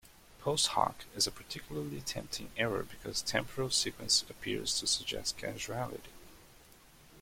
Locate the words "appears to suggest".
4.31-5.37